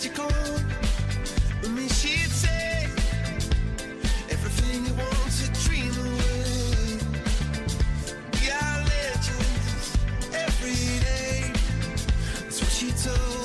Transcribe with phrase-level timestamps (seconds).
[0.00, 0.60] turn your
[1.60, 2.84] magic me, she'd say
[4.30, 6.98] everything you want to dream away.
[8.32, 9.98] We are legends
[10.32, 11.52] every day.
[12.44, 13.39] That's what she told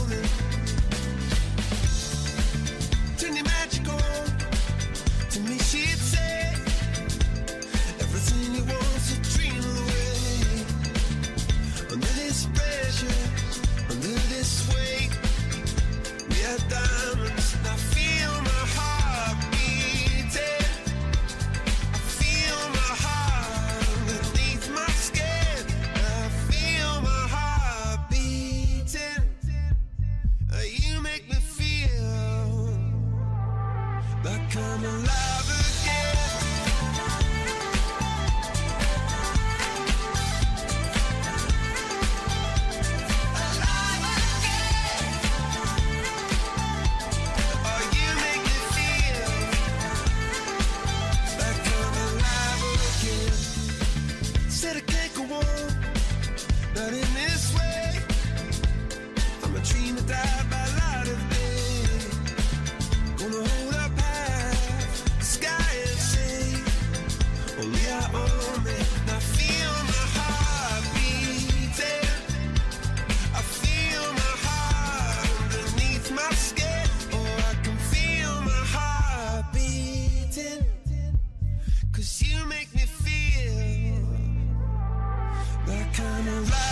[85.65, 86.64] That kind of life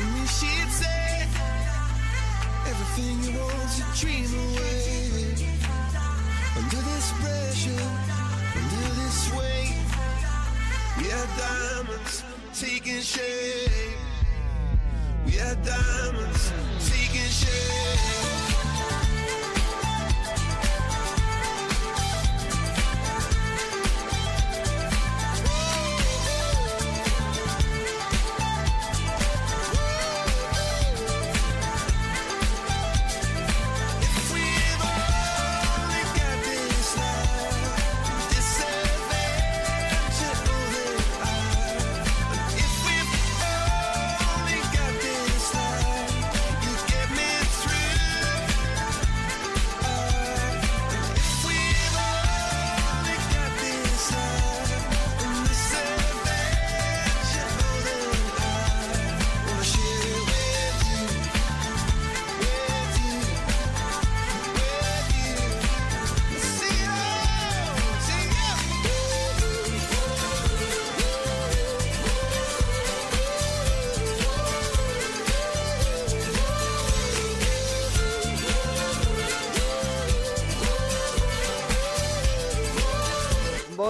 [0.00, 1.28] And she'd say
[2.70, 5.34] everything you want to dream away.
[6.56, 7.86] Under this pressure,
[8.56, 9.76] under this weight,
[10.98, 12.24] we are diamonds
[12.54, 13.98] taking shape.
[15.26, 16.52] We are diamonds
[16.88, 18.19] taking shape.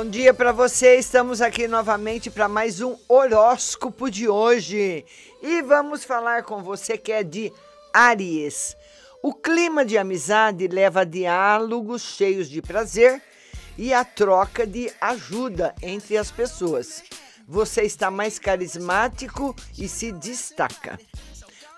[0.02, 0.96] Bom dia para você.
[0.96, 5.04] Estamos aqui novamente para mais um horóscopo de hoje.
[5.42, 7.52] E vamos falar com você que é de
[7.92, 8.74] Áries.
[9.22, 13.20] O clima de amizade leva a diálogos cheios de prazer
[13.76, 17.04] e a troca de ajuda entre as pessoas.
[17.46, 20.98] Você está mais carismático e se destaca.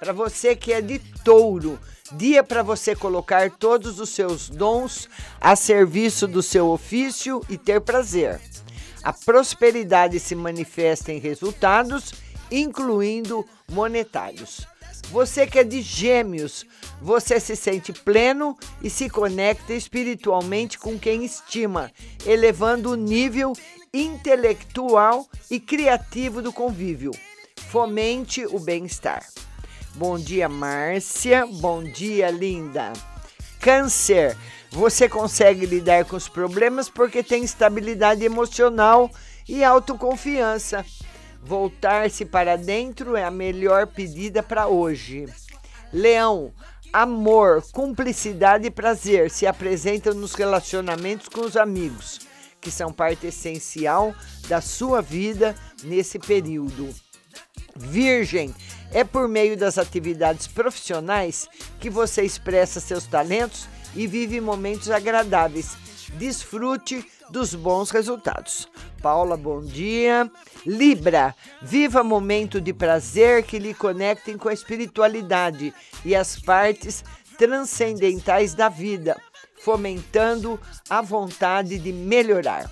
[0.02, 1.78] Para você que é de touro,
[2.10, 5.08] dia para você colocar todos os seus dons
[5.40, 8.40] a serviço do seu ofício e ter prazer.
[9.00, 12.12] A prosperidade se manifesta em resultados,
[12.50, 14.66] incluindo monetários.
[15.12, 16.66] Você que é de gêmeos,
[17.00, 21.92] você se sente pleno e se conecta espiritualmente com quem estima,
[22.26, 23.52] elevando o nível
[23.94, 27.12] intelectual e criativo do convívio.
[27.70, 29.24] Fomente o bem-estar.
[29.94, 31.46] Bom dia, Márcia.
[31.46, 32.94] Bom dia, linda.
[33.60, 34.36] Câncer,
[34.70, 39.10] você consegue lidar com os problemas porque tem estabilidade emocional
[39.46, 40.84] e autoconfiança.
[41.42, 45.26] Voltar-se para dentro é a melhor pedida para hoje.
[45.92, 46.54] Leão,
[46.90, 52.18] amor, cumplicidade e prazer se apresentam nos relacionamentos com os amigos,
[52.62, 54.14] que são parte essencial
[54.48, 55.54] da sua vida
[55.84, 56.94] nesse período.
[57.76, 58.54] Virgem,
[58.92, 61.48] é por meio das atividades profissionais
[61.80, 65.76] que você expressa seus talentos e vive momentos agradáveis.
[66.14, 68.68] Desfrute dos bons resultados.
[69.00, 70.30] Paula, bom dia.
[70.66, 75.72] Libra, viva momento de prazer que lhe conectem com a espiritualidade
[76.04, 77.02] e as partes
[77.38, 79.16] transcendentais da vida,
[79.58, 82.70] fomentando a vontade de melhorar.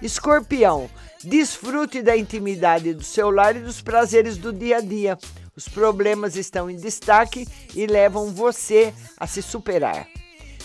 [0.00, 0.88] Escorpião,
[1.24, 5.18] desfrute da intimidade do seu lar e dos prazeres do dia a dia.
[5.56, 10.06] Os problemas estão em destaque e levam você a se superar.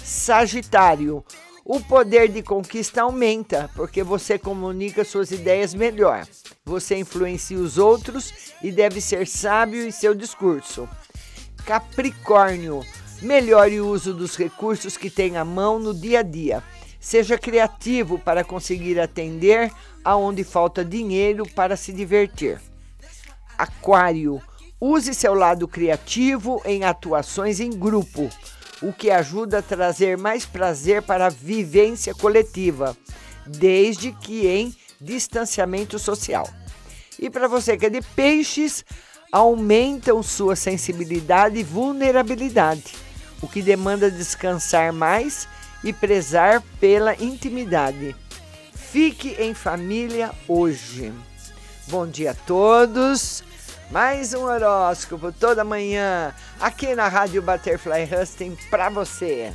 [0.04, 1.26] Sagitário,
[1.66, 6.28] o poder de conquista aumenta porque você comunica suas ideias melhor.
[6.64, 8.32] Você influencia os outros
[8.62, 10.88] e deve ser sábio em seu discurso.
[11.66, 12.82] Capricórnio,
[13.22, 16.62] melhore o uso dos recursos que tem à mão no dia a dia.
[17.04, 19.70] Seja criativo para conseguir atender
[20.06, 22.62] aonde falta dinheiro para se divertir.
[23.58, 24.42] Aquário,
[24.80, 28.30] use seu lado criativo em atuações em grupo,
[28.82, 32.96] o que ajuda a trazer mais prazer para a vivência coletiva,
[33.46, 36.50] desde que em distanciamento social.
[37.20, 38.86] E para você que é de peixes,
[39.30, 42.96] aumentam sua sensibilidade e vulnerabilidade,
[43.42, 45.50] o que demanda descansar mais
[45.84, 48.16] e prezar pela intimidade.
[48.74, 51.12] Fique em família hoje.
[51.88, 53.44] Bom dia a todos.
[53.92, 59.54] Mais um horóscopo toda manhã aqui na Rádio Butterfly Husting para você.